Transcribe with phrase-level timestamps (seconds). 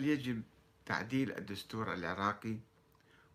[0.00, 0.42] هل يجب
[0.86, 2.56] تعديل الدستور العراقي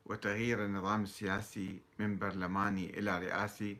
[0.05, 3.77] وتغيير النظام السياسي من برلماني إلى رئاسي؟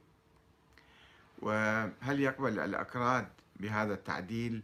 [1.39, 4.63] وهل يقبل الأكراد بهذا التعديل؟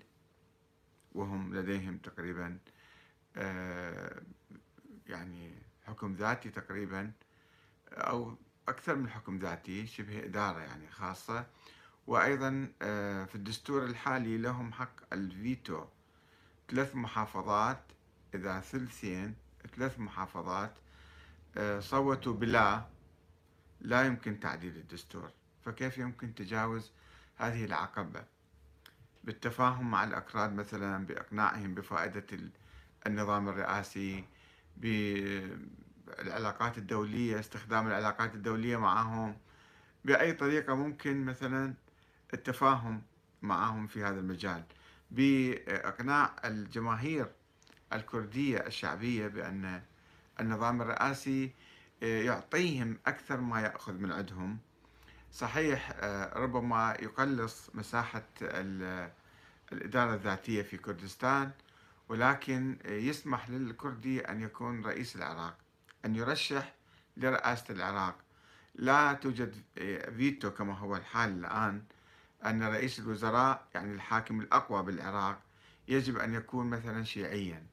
[1.16, 2.58] وهم لديهم تقريبا
[3.38, 4.22] آه،
[5.08, 5.52] يعني
[5.88, 7.12] حكم ذاتي تقريبا
[7.92, 8.36] أو
[8.68, 11.46] أكثر من حكم ذاتي شبه إدارة يعني خاصة.
[12.08, 15.86] وأيضا آه، في الدستور الحالي لهم حق الفيتو
[16.72, 17.82] ثلاث محافظات
[18.36, 19.36] إذا ثلثين
[19.76, 20.72] ثلاث محافظات
[21.58, 22.86] آه، صوتوا بلا
[23.82, 25.32] لا يمكن تعديل الدستور.
[25.66, 26.92] فكيف يمكن تجاوز
[27.38, 28.24] هذه العقبة؟
[29.24, 32.26] بالتفاهم مع الأكراد مثلا بإقناعهم بفائدة
[33.08, 34.26] النظام الرئاسي
[34.78, 39.38] بالعلاقات الدولية استخدام العلاقات الدولية معهم.
[40.06, 41.74] بأي طريقة ممكن مثلا
[42.34, 43.02] التفاهم
[43.42, 44.64] معهم في هذا المجال؟
[45.12, 47.32] بإقناع الجماهير
[47.94, 49.82] الكردية الشعبية بأن
[50.40, 51.52] النظام الرئاسي
[52.04, 54.58] آه، يعطيهم أكثر ما يأخذ من عندهم.
[55.32, 58.24] صحيح آه، ربما يقلص مساحة
[59.72, 61.52] الإدارة الذاتية في كردستان
[62.10, 65.58] ولكن آه، يسمح للكردي أن يكون رئيس العراق
[66.06, 66.74] أن يرشح
[67.18, 68.16] لرئاسة العراق.
[68.76, 69.56] لا توجد
[70.18, 71.84] فيتو كما هو الحال الآن
[72.46, 75.42] أن رئيس الوزراء يعني الحاكم الأقوى بالعراق
[75.88, 77.71] يجب أن يكون مثلا شيعيا.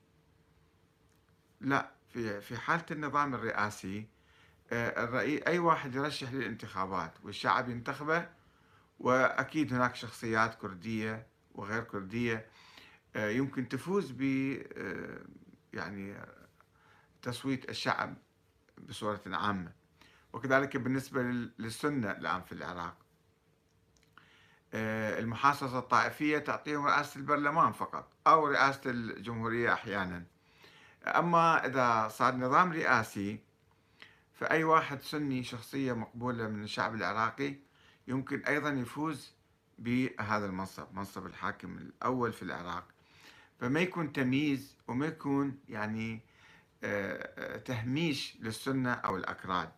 [1.60, 4.06] لا في في حالة النظام الرئاسي
[4.72, 8.28] آه، الرئيس أي واحد يرشح للانتخابات والشعب ينتخبه
[9.00, 12.46] وأكيد هناك شخصيات كردية وغير كردية
[13.16, 14.22] آه، يمكن تفوز ب
[14.76, 15.20] آه،
[15.72, 16.14] يعني
[17.22, 18.16] تصويت الشعب
[18.78, 19.72] بصورة عامة.
[20.32, 21.22] وكذلك بالنسبة
[21.58, 22.96] للسنة الآن في العراق
[24.74, 30.24] المحاصصة الطائفية تعطيهم رئاسة البرلمان فقط أو رئاسة الجمهورية أحيانا.
[31.16, 33.40] أما إذا صار نظام رئاسي
[34.32, 37.54] فأي واحد سني شخصية مقبولة من الشعب العراقي
[38.08, 39.32] يمكن أيضا يفوز
[39.78, 42.84] بهذا المنصب منصب الحاكم الأول في العراق.
[43.60, 46.20] فما يكون تمييز وما يكون يعني
[46.84, 49.70] آه، آه، تهميش للسنة أو الأكراد.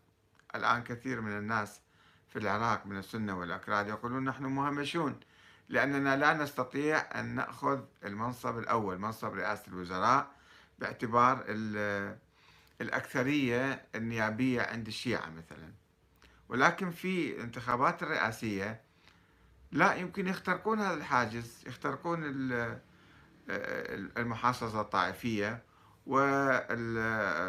[0.55, 1.81] الآن كثير من الناس
[2.29, 5.21] في العراق من السنة والأكراد يقولون نحن مهمشون
[5.69, 10.31] لأننا لا نستطيع أن نأخذ المنصب الأول منصب رئاسة الوزراء
[10.81, 11.45] باعتبار
[12.81, 15.73] الأكثرية النيابية عند الشيعة مثلا.
[16.49, 18.81] ولكن في الانتخابات الرئاسية
[19.73, 22.21] لا يمكن يخترقون هذا الحاجز يخترقون
[24.19, 25.63] المحاصصة الطائفية
[26.07, 27.47] والرئيس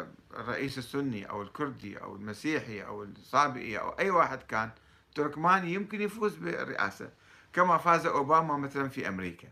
[0.78, 4.70] السني أو الكردي أو المسيحي أو الصابئي أو أي واحد كان
[5.14, 7.10] تركماني يمكن يفوز بالرئاسة
[7.52, 9.48] كما فاز أوباما مثلا في أمريكا.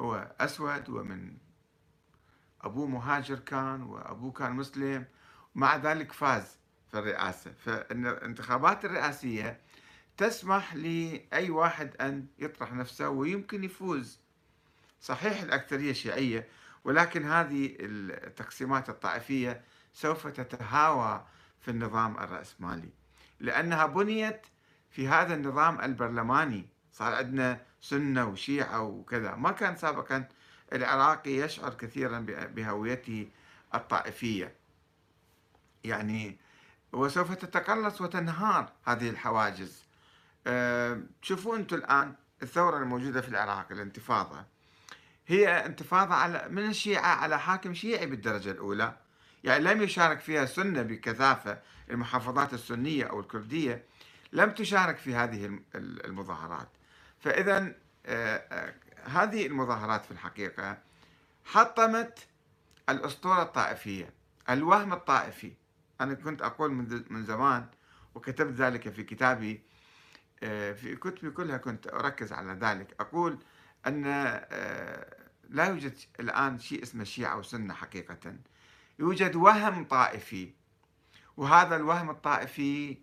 [0.00, 1.36] هو أسود ومن
[2.64, 5.04] أبوه مهاجر كان وأبوه كان مسلم
[5.56, 6.58] ومع ذلك فاز
[6.90, 7.52] في الرئاسة.
[7.52, 9.60] فالانتخابات الرئاسية
[10.16, 14.20] تسمح لأي واحد أن يطرح نفسه ويمكن يفوز.
[15.00, 16.48] صحيح الأكثرية شيعية
[16.84, 21.26] ولكن هذه التقسيمات الطائفية سوف تتهاوى
[21.60, 22.90] في النظام الرأسمالي.
[23.40, 24.46] لأنها بنيت
[24.90, 26.68] في هذا النظام البرلماني.
[26.92, 29.34] صار عندنا سنة وشيعة وكذا.
[29.34, 30.28] ما كان سابقا
[30.72, 33.28] العراقي يشعر كثيرا بهويته
[33.74, 34.54] الطائفية.
[35.84, 36.38] يعني
[36.92, 39.84] وسوف تتقلص وتنهار هذه الحواجز.
[40.46, 44.44] أه شوفوا أنتم الآن الثورة الموجودة في العراق الانتفاضة.
[45.26, 48.96] هي انتفاضة على من الشيعة على حاكم شيعي بالدرجة الأولى.
[49.44, 51.58] يعني لم يشارك فيها السنة بكثافة
[51.90, 53.84] المحافظات السنية أو الكردية
[54.32, 56.68] لم تشارك في هذه المظاهرات.
[57.20, 57.74] فإذا
[58.06, 60.78] آه، آه، هذه المظاهرات في الحقيقة
[61.44, 62.18] حطمت
[62.88, 64.12] الأسطورة الطائفية
[64.50, 65.52] الوهم الطائفي.
[66.00, 66.72] أنا كنت أقول
[67.10, 67.66] من زمان
[68.14, 69.62] وكتبت ذلك في كتابي
[70.42, 72.94] آه، في كتبي كلها كنت أركز على ذلك.
[73.00, 73.38] أقول
[73.86, 75.16] أن آه،
[75.48, 78.36] لا يوجد الآن شيء اسمه شيعة أو سنة حقيقة.
[78.98, 80.52] يوجد وهم طائفي
[81.36, 82.98] وهذا الوهم الطائفي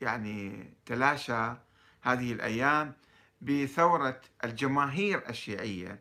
[0.00, 1.54] يعني تلاشى
[2.02, 2.92] هذه الأيام
[3.40, 6.00] بثورة الجماهير الشيعية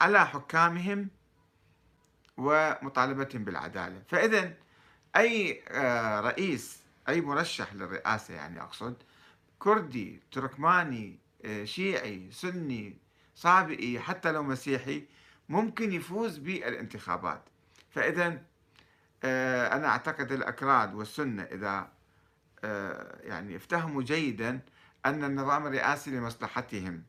[0.00, 1.08] على حكامهم
[2.36, 4.02] ومطالبتهم بالعدالة.
[4.08, 4.52] فإذا
[5.16, 8.96] أي آه، رئيس أي مرشح للرئاسة يعني أقصد
[9.58, 12.98] كردي تركماني آه، شيعي سني
[13.34, 15.04] صابئي حتى لو مسيحي
[15.48, 17.42] ممكن يفوز بالانتخابات.
[17.90, 18.42] فإذا
[19.24, 21.96] آه، أنا أعتقد الأكراد والسنة إذا
[23.22, 24.60] يعني افتهموا جيدا
[25.06, 27.02] أن النظام الرئاسي لمصلحتهم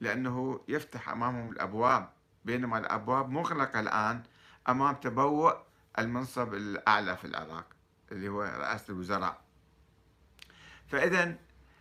[0.00, 2.08] لأنه يفتح أمامهم الأبواب
[2.44, 4.22] بينما الأبواب مغلقة الآن
[4.68, 5.56] أمام تبوء
[5.98, 7.66] المنصب الأعلى في العراق
[8.12, 9.40] اللي هو رئاسة الوزراء.
[10.86, 11.34] فإذا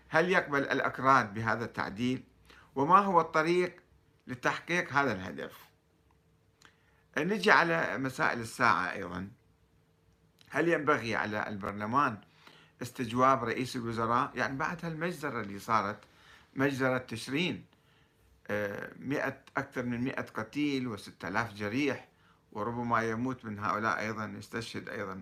[0.10, 2.24] هل يقبل الأكراد بهذا التعديل؟
[2.76, 3.76] وما هو الطريق
[4.28, 5.58] لتحقيق هذا الهدف؟
[7.18, 9.32] نجي على مسائل الساعة أيضا.
[10.50, 12.22] هل ينبغي على البرلمان
[12.82, 16.00] استجواب رئيس الوزراء يعني بعد هالمجزرة اللي صارت
[16.56, 17.64] مجزرة تشرين
[18.48, 22.08] آه، مئة أكثر من مئة قتيل وستة آلاف جريح
[22.52, 25.22] وربما يموت من هؤلاء أيضا يستشهد أيضا